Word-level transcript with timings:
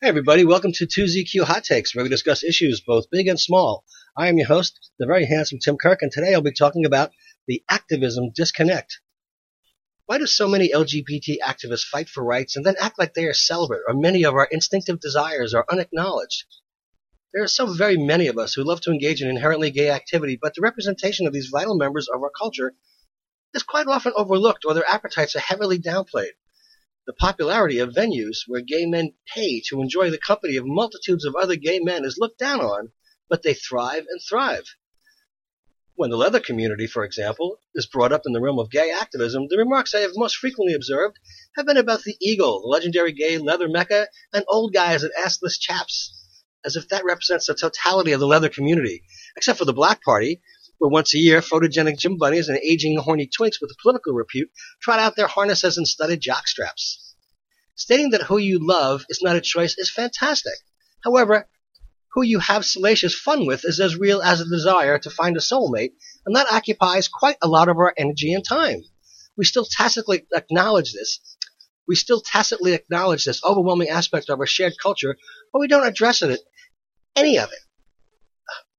Hey 0.00 0.10
everybody, 0.10 0.44
welcome 0.44 0.70
to 0.74 0.86
2ZQ 0.86 1.42
Hot 1.42 1.64
Takes, 1.64 1.92
where 1.92 2.04
we 2.04 2.08
discuss 2.08 2.44
issues 2.44 2.80
both 2.80 3.10
big 3.10 3.26
and 3.26 3.38
small. 3.38 3.84
I 4.16 4.28
am 4.28 4.38
your 4.38 4.46
host, 4.46 4.92
the 4.96 5.06
very 5.06 5.26
handsome 5.26 5.58
Tim 5.58 5.76
Kirk, 5.76 6.02
and 6.02 6.12
today 6.12 6.32
I'll 6.32 6.40
be 6.40 6.52
talking 6.52 6.84
about 6.86 7.10
the 7.48 7.64
activism 7.68 8.30
disconnect. 8.32 9.00
Why 10.06 10.18
do 10.18 10.26
so 10.26 10.46
many 10.46 10.70
LGBT 10.70 11.38
activists 11.44 11.82
fight 11.82 12.08
for 12.08 12.22
rights 12.22 12.54
and 12.54 12.64
then 12.64 12.76
act 12.78 12.96
like 12.96 13.14
they 13.14 13.24
are 13.24 13.34
celibate, 13.34 13.80
or 13.88 13.94
many 13.94 14.22
of 14.22 14.34
our 14.34 14.46
instinctive 14.48 15.00
desires 15.00 15.52
are 15.52 15.66
unacknowledged? 15.68 16.44
There 17.34 17.42
are 17.42 17.48
so 17.48 17.66
very 17.66 17.96
many 17.96 18.28
of 18.28 18.38
us 18.38 18.54
who 18.54 18.62
love 18.62 18.80
to 18.82 18.92
engage 18.92 19.20
in 19.20 19.28
inherently 19.28 19.72
gay 19.72 19.90
activity, 19.90 20.38
but 20.40 20.54
the 20.54 20.62
representation 20.62 21.26
of 21.26 21.32
these 21.32 21.48
vital 21.48 21.76
members 21.76 22.06
of 22.06 22.22
our 22.22 22.30
culture 22.30 22.72
is 23.52 23.64
quite 23.64 23.88
often 23.88 24.12
overlooked 24.14 24.64
or 24.64 24.74
their 24.74 24.88
appetites 24.88 25.34
are 25.34 25.40
heavily 25.40 25.80
downplayed. 25.80 26.34
The 27.08 27.14
popularity 27.14 27.78
of 27.78 27.94
venues 27.94 28.40
where 28.46 28.60
gay 28.60 28.84
men 28.84 29.14
pay 29.34 29.62
to 29.68 29.80
enjoy 29.80 30.10
the 30.10 30.18
company 30.18 30.56
of 30.56 30.66
multitudes 30.66 31.24
of 31.24 31.34
other 31.34 31.56
gay 31.56 31.78
men 31.78 32.04
is 32.04 32.18
looked 32.18 32.38
down 32.38 32.60
on, 32.60 32.92
but 33.30 33.42
they 33.42 33.54
thrive 33.54 34.04
and 34.10 34.20
thrive. 34.20 34.74
When 35.94 36.10
the 36.10 36.18
leather 36.18 36.38
community, 36.38 36.86
for 36.86 37.04
example, 37.04 37.60
is 37.74 37.86
brought 37.86 38.12
up 38.12 38.26
in 38.26 38.34
the 38.34 38.42
realm 38.42 38.58
of 38.58 38.70
gay 38.70 38.90
activism, 38.90 39.46
the 39.48 39.56
remarks 39.56 39.94
I 39.94 40.00
have 40.00 40.16
most 40.16 40.36
frequently 40.36 40.74
observed 40.74 41.18
have 41.56 41.64
been 41.64 41.78
about 41.78 42.02
the 42.02 42.18
Eagle, 42.20 42.60
the 42.60 42.66
legendary 42.68 43.12
gay 43.12 43.38
leather 43.38 43.70
mecca, 43.70 44.08
and 44.34 44.44
old 44.46 44.74
guys 44.74 45.02
and 45.02 45.12
assless 45.18 45.58
chaps, 45.58 46.12
as 46.62 46.76
if 46.76 46.88
that 46.88 47.06
represents 47.06 47.46
the 47.46 47.54
totality 47.54 48.12
of 48.12 48.20
the 48.20 48.26
leather 48.26 48.50
community, 48.50 49.02
except 49.34 49.58
for 49.58 49.64
the 49.64 49.72
Black 49.72 50.02
Party, 50.02 50.42
where 50.78 50.90
once 50.90 51.14
a 51.14 51.18
year 51.18 51.40
photogenic 51.40 51.98
gym 51.98 52.16
bunnies 52.16 52.48
and 52.48 52.58
aging 52.58 52.96
horny 52.98 53.26
twinks 53.26 53.60
with 53.60 53.70
a 53.70 53.82
political 53.82 54.12
repute 54.12 54.50
trot 54.80 54.98
out 54.98 55.16
their 55.16 55.26
harnesses 55.26 55.76
and 55.76 55.86
studded 55.86 56.20
jockstraps. 56.20 57.14
Stating 57.74 58.10
that 58.10 58.22
who 58.22 58.38
you 58.38 58.58
love 58.60 59.04
is 59.08 59.20
not 59.22 59.36
a 59.36 59.40
choice 59.40 59.76
is 59.78 59.90
fantastic. 59.90 60.54
However, 61.04 61.48
who 62.12 62.22
you 62.22 62.38
have 62.40 62.64
salacious 62.64 63.14
fun 63.14 63.46
with 63.46 63.64
is 63.64 63.78
as 63.80 63.96
real 63.96 64.20
as 64.22 64.40
a 64.40 64.48
desire 64.48 64.98
to 64.98 65.10
find 65.10 65.36
a 65.36 65.40
soulmate, 65.40 65.92
and 66.26 66.34
that 66.34 66.50
occupies 66.50 67.06
quite 67.06 67.36
a 67.42 67.48
lot 67.48 67.68
of 67.68 67.76
our 67.76 67.94
energy 67.96 68.32
and 68.32 68.44
time. 68.44 68.82
We 69.36 69.44
still 69.44 69.64
tacitly 69.64 70.26
acknowledge 70.34 70.92
this. 70.92 71.20
We 71.86 71.94
still 71.94 72.20
tacitly 72.20 72.74
acknowledge 72.74 73.24
this 73.24 73.44
overwhelming 73.44 73.88
aspect 73.88 74.28
of 74.28 74.40
our 74.40 74.46
shared 74.46 74.74
culture, 74.82 75.16
but 75.52 75.60
we 75.60 75.68
don't 75.68 75.86
address 75.86 76.22
it, 76.22 76.40
any 77.14 77.38
of 77.38 77.50
it. 77.52 77.60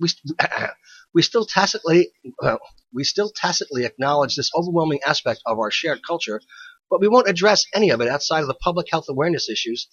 We, 0.00 0.08
uh, 0.38 0.68
we 1.14 1.22
still 1.22 1.44
tacitly 1.44 2.10
well, 2.40 2.60
we 2.92 3.04
still 3.04 3.30
tacitly 3.30 3.84
acknowledge 3.84 4.36
this 4.36 4.50
overwhelming 4.54 5.00
aspect 5.06 5.40
of 5.46 5.58
our 5.58 5.70
shared 5.70 6.00
culture, 6.06 6.40
but 6.88 7.00
we 7.00 7.08
won't 7.08 7.28
address 7.28 7.66
any 7.74 7.90
of 7.90 8.00
it 8.00 8.08
outside 8.08 8.40
of 8.40 8.48
the 8.48 8.54
public 8.54 8.88
health 8.90 9.06
awareness 9.08 9.48
issues 9.48 9.88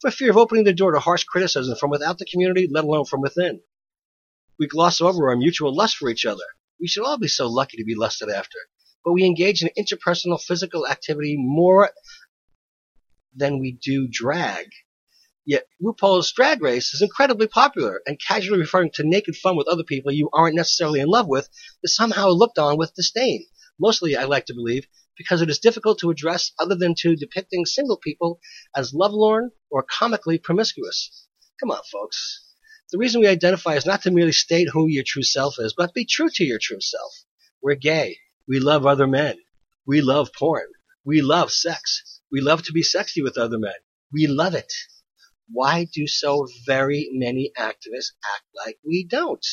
for 0.00 0.10
fear 0.10 0.30
of 0.30 0.36
opening 0.36 0.64
the 0.64 0.72
door 0.72 0.92
to 0.92 1.00
harsh 1.00 1.24
criticism 1.24 1.76
from 1.76 1.90
without 1.90 2.18
the 2.18 2.24
community, 2.24 2.68
let 2.70 2.84
alone 2.84 3.04
from 3.04 3.20
within. 3.20 3.60
We 4.58 4.66
gloss 4.66 5.00
over 5.00 5.30
our 5.30 5.36
mutual 5.36 5.74
lust 5.74 5.96
for 5.96 6.08
each 6.08 6.26
other. 6.26 6.44
We 6.80 6.88
should 6.88 7.04
all 7.04 7.18
be 7.18 7.28
so 7.28 7.48
lucky 7.48 7.76
to 7.76 7.84
be 7.84 7.94
lusted 7.94 8.30
after, 8.30 8.58
but 9.04 9.12
we 9.12 9.24
engage 9.24 9.62
in 9.62 9.70
interpersonal 9.78 10.42
physical 10.42 10.86
activity 10.86 11.36
more 11.38 11.90
than 13.34 13.58
we 13.58 13.72
do 13.72 14.08
drag. 14.10 14.66
Yet 15.50 15.66
RuPaul's 15.82 16.30
Drag 16.30 16.62
Race 16.62 16.94
is 16.94 17.02
incredibly 17.02 17.48
popular, 17.48 18.02
and 18.06 18.20
casually 18.24 18.60
referring 18.60 18.92
to 18.92 19.02
naked 19.02 19.34
fun 19.34 19.56
with 19.56 19.66
other 19.66 19.82
people 19.82 20.12
you 20.12 20.30
aren't 20.32 20.54
necessarily 20.54 21.00
in 21.00 21.08
love 21.08 21.26
with 21.26 21.48
is 21.82 21.96
somehow 21.96 22.28
looked 22.28 22.56
on 22.56 22.78
with 22.78 22.94
disdain. 22.94 23.48
Mostly, 23.76 24.14
I 24.14 24.26
like 24.26 24.46
to 24.46 24.54
believe, 24.54 24.86
because 25.18 25.42
it 25.42 25.50
is 25.50 25.58
difficult 25.58 25.98
to 25.98 26.10
address 26.10 26.52
other 26.60 26.76
than 26.76 26.94
to 26.98 27.16
depicting 27.16 27.66
single 27.66 27.96
people 27.96 28.38
as 28.76 28.94
lovelorn 28.94 29.50
or 29.68 29.82
comically 29.82 30.38
promiscuous. 30.38 31.26
Come 31.58 31.72
on, 31.72 31.82
folks. 31.90 32.44
The 32.92 32.98
reason 32.98 33.20
we 33.20 33.26
identify 33.26 33.74
is 33.74 33.84
not 33.84 34.02
to 34.02 34.12
merely 34.12 34.30
state 34.30 34.68
who 34.68 34.86
your 34.86 35.02
true 35.04 35.24
self 35.24 35.56
is, 35.58 35.74
but 35.76 35.92
be 35.92 36.04
true 36.04 36.30
to 36.32 36.44
your 36.44 36.60
true 36.62 36.80
self. 36.80 37.24
We're 37.60 37.74
gay. 37.74 38.18
We 38.46 38.60
love 38.60 38.86
other 38.86 39.08
men. 39.08 39.36
We 39.84 40.00
love 40.00 40.30
porn. 40.32 40.68
We 41.04 41.22
love 41.22 41.50
sex. 41.50 42.20
We 42.30 42.40
love 42.40 42.62
to 42.66 42.72
be 42.72 42.84
sexy 42.84 43.20
with 43.20 43.36
other 43.36 43.58
men. 43.58 43.74
We 44.12 44.28
love 44.28 44.54
it 44.54 44.72
why 45.52 45.86
do 45.92 46.06
so 46.06 46.46
very 46.66 47.10
many 47.12 47.52
activists 47.58 48.12
act 48.24 48.44
like 48.54 48.78
we 48.84 49.04
don't? 49.04 49.44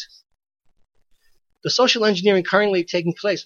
The 1.64 1.70
social 1.70 2.06
engineering 2.06 2.44
currently 2.44 2.84
taking 2.84 3.14
place, 3.14 3.46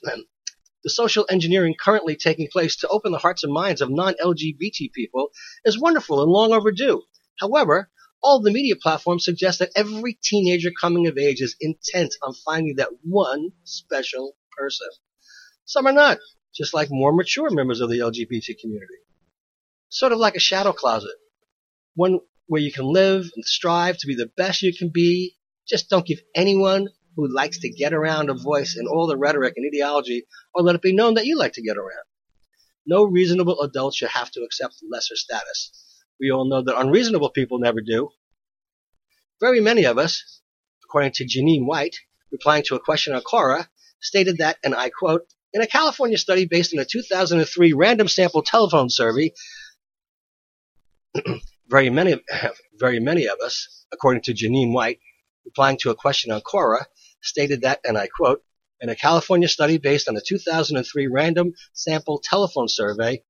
the 0.83 0.89
social 0.89 1.25
engineering 1.29 1.75
currently 1.79 2.15
taking 2.15 2.47
place 2.47 2.75
to 2.77 2.87
open 2.87 3.11
the 3.11 3.17
hearts 3.17 3.43
and 3.43 3.53
minds 3.53 3.81
of 3.81 3.89
non-LGBT 3.89 4.91
people 4.93 5.29
is 5.63 5.79
wonderful 5.79 6.21
and 6.21 6.31
long 6.31 6.53
overdue. 6.53 7.03
However, 7.39 7.89
all 8.23 8.41
the 8.41 8.51
media 8.51 8.75
platforms 8.75 9.25
suggest 9.25 9.59
that 9.59 9.71
every 9.75 10.17
teenager 10.21 10.71
coming 10.79 11.07
of 11.07 11.17
age 11.17 11.41
is 11.41 11.55
intent 11.59 12.15
on 12.21 12.33
finding 12.33 12.75
that 12.75 12.89
one 13.03 13.51
special 13.63 14.35
person. 14.57 14.87
Some 15.65 15.87
are 15.87 15.93
not, 15.93 16.19
just 16.53 16.73
like 16.73 16.89
more 16.91 17.13
mature 17.13 17.49
members 17.49 17.81
of 17.81 17.89
the 17.89 17.99
LGBT 17.99 18.59
community. 18.59 18.93
Sort 19.89 20.11
of 20.11 20.19
like 20.19 20.35
a 20.35 20.39
shadow 20.39 20.73
closet. 20.73 21.15
One 21.95 22.19
where 22.51 22.61
you 22.61 22.69
can 22.69 22.83
live 22.83 23.31
and 23.33 23.45
strive 23.45 23.95
to 23.97 24.07
be 24.07 24.13
the 24.13 24.29
best 24.35 24.61
you 24.61 24.73
can 24.77 24.89
be. 24.89 25.37
Just 25.65 25.89
don't 25.89 26.05
give 26.05 26.19
anyone 26.35 26.89
who 27.15 27.33
likes 27.33 27.59
to 27.59 27.69
get 27.69 27.93
around 27.93 28.29
a 28.29 28.33
voice 28.33 28.75
in 28.77 28.87
all 28.87 29.07
the 29.07 29.15
rhetoric 29.15 29.53
and 29.55 29.65
ideology, 29.65 30.25
or 30.53 30.61
let 30.61 30.75
it 30.75 30.81
be 30.81 30.93
known 30.93 31.13
that 31.13 31.25
you 31.25 31.37
like 31.37 31.53
to 31.53 31.61
get 31.61 31.77
around. 31.77 32.03
No 32.85 33.05
reasonable 33.05 33.61
adult 33.61 33.95
should 33.95 34.09
have 34.09 34.31
to 34.31 34.41
accept 34.41 34.83
lesser 34.91 35.15
status. 35.15 35.71
We 36.19 36.29
all 36.29 36.43
know 36.43 36.61
that 36.61 36.77
unreasonable 36.77 37.29
people 37.29 37.57
never 37.57 37.79
do. 37.79 38.09
Very 39.39 39.61
many 39.61 39.85
of 39.85 39.97
us, 39.97 40.41
according 40.83 41.13
to 41.13 41.25
Janine 41.25 41.65
White, 41.65 41.95
replying 42.33 42.63
to 42.63 42.75
a 42.75 42.81
question 42.81 43.13
on 43.13 43.21
Quora, 43.21 43.65
stated 44.01 44.39
that, 44.39 44.57
and 44.61 44.75
I 44.75 44.89
quote, 44.89 45.21
in 45.53 45.61
a 45.61 45.67
California 45.67 46.17
study 46.17 46.47
based 46.47 46.73
on 46.73 46.81
a 46.81 46.85
2003 46.85 47.71
random 47.71 48.09
sample 48.09 48.43
telephone 48.43 48.89
survey, 48.89 49.31
very 51.71 51.89
many, 51.89 52.21
very 52.77 52.99
many 52.99 53.27
of 53.27 53.39
us, 53.43 53.85
according 53.93 54.21
to 54.23 54.33
Janine 54.33 54.73
White, 54.73 54.99
replying 55.45 55.77
to 55.77 55.89
a 55.89 55.95
question 55.95 56.31
on 56.31 56.41
Quora, 56.41 56.85
stated 57.23 57.61
that, 57.61 57.79
and 57.85 57.97
I 57.97 58.07
quote, 58.07 58.43
in 58.81 58.89
a 58.89 58.95
California 58.95 59.47
study 59.47 59.77
based 59.77 60.09
on 60.09 60.17
a 60.17 60.21
2003 60.21 61.07
random 61.07 61.53
sample 61.73 62.19
telephone 62.21 62.67
survey, 62.67 63.23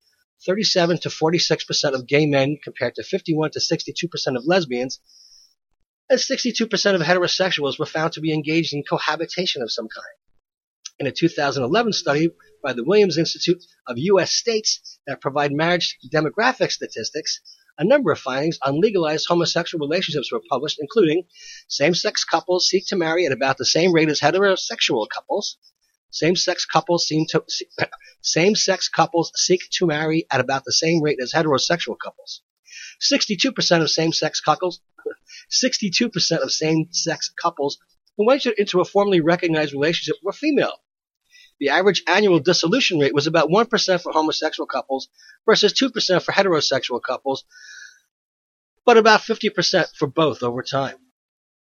37 0.46 0.98
to 1.00 1.10
46% 1.10 1.94
of 1.94 2.08
gay 2.08 2.26
men 2.26 2.58
compared 2.64 2.96
to 2.96 3.04
51 3.04 3.52
to 3.52 3.60
62% 3.60 4.36
of 4.36 4.46
lesbians, 4.46 5.00
and 6.10 6.20
62% 6.20 6.96
of 6.96 7.02
heterosexuals 7.02 7.78
were 7.78 7.86
found 7.86 8.14
to 8.14 8.22
be 8.22 8.34
engaged 8.34 8.74
in 8.74 8.84
cohabitation 8.84 9.62
of 9.62 9.72
some 9.72 9.88
kind. 9.88 10.16
In 11.00 11.06
a 11.08 11.12
2011 11.12 11.94
study 11.94 12.32
by 12.64 12.74
the 12.74 12.84
Williams 12.84 13.18
Institute 13.18 13.64
of 13.88 13.98
U.S. 13.98 14.32
States 14.32 15.00
that 15.06 15.22
provide 15.22 15.52
marriage 15.52 15.98
demographic 16.14 16.72
statistics, 16.72 17.40
a 17.82 17.84
number 17.84 18.12
of 18.12 18.20
findings 18.20 18.60
on 18.62 18.80
legalized 18.80 19.26
homosexual 19.28 19.84
relationships 19.86 20.32
were 20.32 20.44
published, 20.48 20.78
including 20.80 21.24
same-sex 21.68 22.24
couples 22.24 22.68
seek 22.70 22.86
to 22.86 22.96
marry 22.96 23.26
at 23.26 23.32
about 23.32 23.58
the 23.58 23.66
same 23.66 23.92
rate 23.92 24.08
as 24.08 24.20
heterosexual 24.20 25.08
couples. 25.10 25.58
Same-sex 26.12 26.66
couples 26.66 27.08
seem 27.08 27.26
to 27.30 27.44
same-sex 28.22 28.88
couples 28.88 29.32
seek 29.36 29.62
to 29.72 29.88
marry 29.88 30.28
at 30.30 30.40
about 30.40 30.64
the 30.64 30.72
same 30.72 31.02
rate 31.02 31.18
as 31.20 31.34
heterosexual 31.34 31.98
couples. 31.98 32.44
62% 33.02 33.82
of 33.82 33.90
same-sex 33.90 34.42
couples 34.42 34.82
62% 35.52 36.44
of 36.44 36.52
same-sex 36.52 37.30
couples 37.30 37.80
who 38.16 38.30
entered 38.30 38.60
into 38.60 38.80
a 38.80 38.86
formally 38.86 39.22
recognized 39.22 39.74
relationship 39.74 40.18
were 40.22 40.32
female. 40.32 40.76
The 41.62 41.70
average 41.70 42.02
annual 42.08 42.40
dissolution 42.40 42.98
rate 42.98 43.14
was 43.14 43.28
about 43.28 43.50
1% 43.50 44.02
for 44.02 44.12
homosexual 44.12 44.66
couples 44.66 45.10
versus 45.46 45.74
2% 45.74 46.24
for 46.24 46.32
heterosexual 46.32 47.00
couples, 47.04 47.46
but 48.84 48.98
about 48.98 49.22
50% 49.22 49.96
for 49.96 50.08
both 50.08 50.42
over 50.42 50.64
time. 50.64 50.96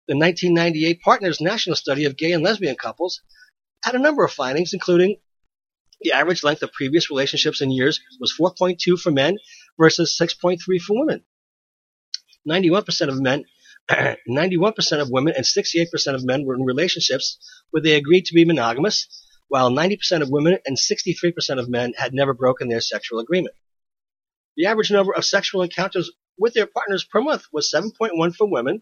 The 0.07 0.17
1998 0.17 1.01
Partners 1.01 1.39
National 1.39 1.75
Study 1.75 2.05
of 2.05 2.17
Gay 2.17 2.31
and 2.31 2.43
Lesbian 2.43 2.77
Couples 2.77 3.21
had 3.83 3.93
a 3.93 3.99
number 3.99 4.25
of 4.25 4.31
findings, 4.31 4.73
including 4.73 5.17
the 6.01 6.13
average 6.13 6.43
length 6.43 6.63
of 6.63 6.73
previous 6.73 7.11
relationships 7.11 7.61
in 7.61 7.69
years 7.69 7.99
was 8.19 8.35
4.2 8.35 8.99
for 8.99 9.11
men 9.11 9.37
versus 9.79 10.17
6.3 10.19 10.59
for 10.81 10.99
women. 10.99 11.23
91% 12.49 13.07
of 13.09 13.21
men 13.21 13.45
91% 14.27 14.99
of 14.99 15.11
women 15.11 15.33
and 15.35 15.45
68% 15.45 16.15
of 16.15 16.23
men 16.23 16.43
were 16.43 16.55
in 16.55 16.63
relationships 16.63 17.37
where 17.69 17.83
they 17.83 17.93
agreed 17.93 18.25
to 18.25 18.33
be 18.33 18.45
monogamous, 18.45 19.07
while 19.51 19.69
90% 19.69 20.21
of 20.21 20.29
women 20.29 20.57
and 20.65 20.77
63% 20.77 21.59
of 21.59 21.67
men 21.67 21.91
had 21.97 22.13
never 22.13 22.33
broken 22.33 22.69
their 22.69 22.79
sexual 22.79 23.19
agreement. 23.19 23.53
The 24.55 24.67
average 24.67 24.91
number 24.91 25.13
of 25.13 25.25
sexual 25.25 25.61
encounters 25.61 26.09
with 26.37 26.53
their 26.53 26.67
partners 26.67 27.03
per 27.03 27.19
month 27.19 27.43
was 27.51 27.69
7.1 27.69 28.33
for 28.33 28.49
women 28.49 28.81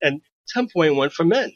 and 0.00 0.22
10.1 0.56 1.12
for 1.12 1.24
men. 1.24 1.52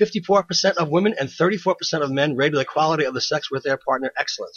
54% 0.00 0.76
of 0.78 0.88
women 0.88 1.14
and 1.20 1.28
34% 1.28 2.00
of 2.00 2.10
men 2.10 2.36
rated 2.36 2.58
the 2.58 2.64
quality 2.64 3.04
of 3.04 3.12
the 3.12 3.20
sex 3.20 3.50
with 3.50 3.62
their 3.62 3.76
partner 3.76 4.10
excellent. 4.18 4.56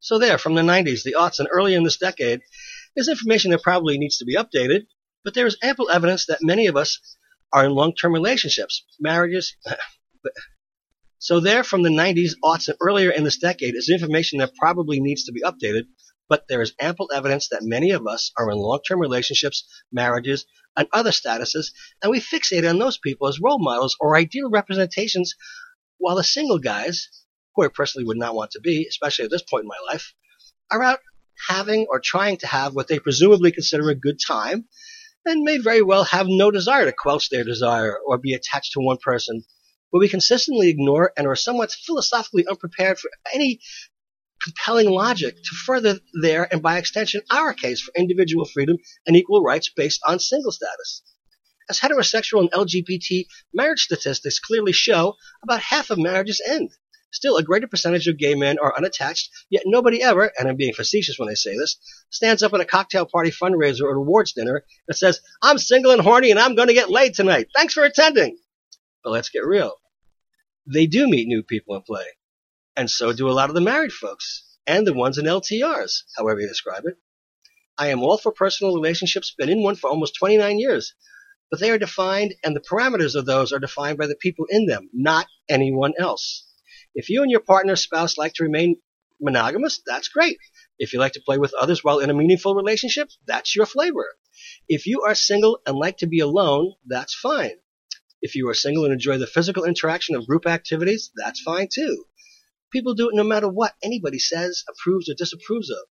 So 0.00 0.18
there, 0.18 0.36
from 0.36 0.54
the 0.54 0.60
90s, 0.60 1.02
the 1.02 1.16
aughts, 1.18 1.38
and 1.38 1.48
early 1.50 1.74
in 1.74 1.82
this 1.82 1.96
decade, 1.96 2.42
is 2.94 3.08
information 3.08 3.52
that 3.52 3.62
probably 3.62 3.96
needs 3.96 4.18
to 4.18 4.26
be 4.26 4.36
updated, 4.36 4.82
but 5.24 5.32
there 5.32 5.46
is 5.46 5.56
ample 5.62 5.88
evidence 5.88 6.26
that 6.26 6.42
many 6.42 6.66
of 6.66 6.76
us 6.76 6.98
are 7.54 7.64
in 7.64 7.72
long-term 7.72 8.12
relationships, 8.12 8.84
marriages. 9.00 9.56
So 11.22 11.38
there 11.38 11.62
from 11.62 11.84
the 11.84 11.88
90s, 11.88 12.32
aughts, 12.44 12.66
and 12.66 12.76
earlier 12.80 13.10
in 13.10 13.22
this 13.22 13.38
decade 13.38 13.76
is 13.76 13.88
information 13.88 14.40
that 14.40 14.56
probably 14.56 14.98
needs 14.98 15.22
to 15.26 15.32
be 15.32 15.42
updated, 15.42 15.84
but 16.28 16.48
there 16.48 16.60
is 16.60 16.74
ample 16.80 17.12
evidence 17.14 17.46
that 17.50 17.62
many 17.62 17.92
of 17.92 18.08
us 18.08 18.32
are 18.36 18.50
in 18.50 18.58
long-term 18.58 18.98
relationships, 18.98 19.64
marriages, 19.92 20.46
and 20.76 20.88
other 20.92 21.12
statuses, 21.12 21.70
and 22.02 22.10
we 22.10 22.18
fixate 22.18 22.68
on 22.68 22.80
those 22.80 22.98
people 22.98 23.28
as 23.28 23.38
role 23.40 23.60
models 23.60 23.96
or 24.00 24.16
ideal 24.16 24.50
representations, 24.50 25.36
while 25.98 26.16
the 26.16 26.24
single 26.24 26.58
guys, 26.58 27.08
who 27.54 27.64
I 27.64 27.68
personally 27.68 28.04
would 28.04 28.16
not 28.16 28.34
want 28.34 28.50
to 28.50 28.60
be, 28.60 28.88
especially 28.88 29.26
at 29.26 29.30
this 29.30 29.44
point 29.48 29.62
in 29.62 29.68
my 29.68 29.92
life, 29.92 30.14
are 30.72 30.82
out 30.82 30.98
having 31.48 31.86
or 31.88 32.00
trying 32.00 32.38
to 32.38 32.48
have 32.48 32.74
what 32.74 32.88
they 32.88 32.98
presumably 32.98 33.52
consider 33.52 33.88
a 33.90 33.94
good 33.94 34.18
time, 34.18 34.64
and 35.24 35.44
may 35.44 35.58
very 35.58 35.82
well 35.82 36.02
have 36.02 36.26
no 36.28 36.50
desire 36.50 36.84
to 36.84 36.92
quench 36.92 37.30
their 37.30 37.44
desire 37.44 37.96
or 38.04 38.18
be 38.18 38.34
attached 38.34 38.72
to 38.72 38.80
one 38.80 38.98
person, 39.00 39.44
but 39.92 39.98
we 39.98 40.08
consistently 40.08 40.70
ignore 40.70 41.12
and 41.16 41.26
are 41.26 41.36
somewhat 41.36 41.70
philosophically 41.70 42.46
unprepared 42.48 42.98
for 42.98 43.10
any 43.32 43.60
compelling 44.42 44.90
logic 44.90 45.36
to 45.36 45.54
further 45.64 46.00
their 46.20 46.52
and 46.52 46.62
by 46.62 46.78
extension 46.78 47.22
our 47.30 47.54
case 47.54 47.80
for 47.80 47.92
individual 47.96 48.44
freedom 48.44 48.76
and 49.06 49.16
equal 49.16 49.42
rights 49.42 49.68
based 49.68 50.00
on 50.06 50.18
single 50.18 50.50
status. 50.50 51.02
As 51.70 51.78
heterosexual 51.78 52.40
and 52.40 52.50
LGBT 52.50 53.26
marriage 53.54 53.82
statistics 53.82 54.40
clearly 54.40 54.72
show, 54.72 55.14
about 55.42 55.60
half 55.60 55.90
of 55.90 55.98
marriages 55.98 56.42
end. 56.44 56.70
Still, 57.12 57.36
a 57.36 57.42
greater 57.42 57.68
percentage 57.68 58.08
of 58.08 58.16
gay 58.16 58.34
men 58.34 58.58
are 58.58 58.74
unattached, 58.76 59.28
yet 59.50 59.64
nobody 59.66 60.02
ever, 60.02 60.32
and 60.38 60.48
I'm 60.48 60.56
being 60.56 60.72
facetious 60.72 61.18
when 61.18 61.28
I 61.28 61.34
say 61.34 61.56
this, 61.56 61.76
stands 62.08 62.42
up 62.42 62.54
at 62.54 62.60
a 62.60 62.64
cocktail 62.64 63.06
party 63.06 63.30
fundraiser 63.30 63.82
or 63.82 63.96
awards 63.96 64.32
dinner 64.32 64.64
and 64.88 64.96
says, 64.96 65.20
I'm 65.42 65.58
single 65.58 65.92
and 65.92 66.00
horny 66.00 66.30
and 66.30 66.40
I'm 66.40 66.54
going 66.54 66.68
to 66.68 66.74
get 66.74 66.90
laid 66.90 67.14
tonight. 67.14 67.48
Thanks 67.54 67.74
for 67.74 67.84
attending. 67.84 68.38
But 69.04 69.10
let's 69.10 69.28
get 69.28 69.44
real. 69.44 69.74
They 70.66 70.86
do 70.86 71.08
meet 71.08 71.26
new 71.26 71.42
people 71.42 71.74
and 71.74 71.84
play. 71.84 72.06
And 72.76 72.90
so 72.90 73.12
do 73.12 73.28
a 73.28 73.32
lot 73.32 73.48
of 73.48 73.54
the 73.54 73.60
married 73.60 73.92
folks 73.92 74.44
and 74.66 74.86
the 74.86 74.94
ones 74.94 75.18
in 75.18 75.24
LTRs, 75.24 76.04
however 76.16 76.40
you 76.40 76.48
describe 76.48 76.84
it. 76.86 76.96
I 77.76 77.88
am 77.88 78.02
all 78.02 78.16
for 78.16 78.32
personal 78.32 78.74
relationships, 78.74 79.34
been 79.36 79.48
in 79.48 79.62
one 79.62 79.76
for 79.76 79.90
almost 79.90 80.14
29 80.16 80.58
years, 80.58 80.94
but 81.50 81.58
they 81.58 81.70
are 81.70 81.78
defined 81.78 82.34
and 82.44 82.54
the 82.54 82.60
parameters 82.60 83.14
of 83.14 83.26
those 83.26 83.52
are 83.52 83.58
defined 83.58 83.98
by 83.98 84.06
the 84.06 84.14
people 84.14 84.46
in 84.48 84.66
them, 84.66 84.88
not 84.92 85.26
anyone 85.48 85.94
else. 85.98 86.46
If 86.94 87.08
you 87.08 87.22
and 87.22 87.30
your 87.30 87.40
partner 87.40 87.76
spouse 87.76 88.16
like 88.16 88.34
to 88.34 88.44
remain 88.44 88.76
monogamous, 89.20 89.82
that's 89.84 90.08
great. 90.08 90.38
If 90.78 90.92
you 90.92 90.98
like 90.98 91.12
to 91.12 91.22
play 91.22 91.38
with 91.38 91.54
others 91.54 91.82
while 91.82 91.98
in 91.98 92.10
a 92.10 92.14
meaningful 92.14 92.54
relationship, 92.54 93.10
that's 93.26 93.56
your 93.56 93.66
flavor. 93.66 94.16
If 94.68 94.86
you 94.86 95.02
are 95.02 95.14
single 95.14 95.60
and 95.66 95.76
like 95.76 95.98
to 95.98 96.06
be 96.06 96.20
alone, 96.20 96.74
that's 96.86 97.14
fine. 97.14 97.58
If 98.22 98.36
you 98.36 98.48
are 98.48 98.54
single 98.54 98.84
and 98.84 98.92
enjoy 98.92 99.18
the 99.18 99.26
physical 99.26 99.64
interaction 99.64 100.14
of 100.14 100.28
group 100.28 100.46
activities, 100.46 101.10
that's 101.14 101.40
fine 101.40 101.68
too. 101.70 102.04
People 102.70 102.94
do 102.94 103.08
it 103.08 103.14
no 103.14 103.24
matter 103.24 103.48
what 103.48 103.74
anybody 103.82 104.20
says, 104.20 104.64
approves, 104.68 105.10
or 105.10 105.14
disapproves 105.14 105.68
of. 105.68 105.88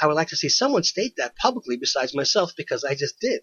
I 0.00 0.06
would 0.06 0.16
like 0.16 0.28
to 0.28 0.36
see 0.36 0.48
someone 0.48 0.82
state 0.82 1.14
that 1.18 1.36
publicly 1.36 1.76
besides 1.76 2.14
myself 2.14 2.52
because 2.56 2.84
I 2.84 2.94
just 2.94 3.20
did. 3.20 3.42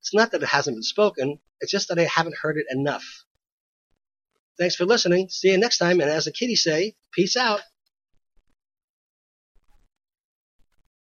It's 0.00 0.14
not 0.14 0.32
that 0.32 0.42
it 0.42 0.48
hasn't 0.48 0.76
been 0.76 0.82
spoken, 0.82 1.40
it's 1.60 1.72
just 1.72 1.88
that 1.88 1.98
I 1.98 2.04
haven't 2.04 2.36
heard 2.36 2.58
it 2.58 2.66
enough. 2.70 3.24
Thanks 4.58 4.76
for 4.76 4.84
listening. 4.84 5.28
See 5.30 5.50
you 5.50 5.58
next 5.58 5.78
time. 5.78 6.00
And 6.00 6.10
as 6.10 6.26
the 6.26 6.32
kiddies 6.32 6.62
say, 6.62 6.94
peace 7.12 7.36
out. 7.36 7.60